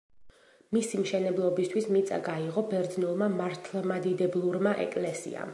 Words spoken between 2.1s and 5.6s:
გაიღო ბერძნულმა მართლმადიდებლურმა ეკლესიამ.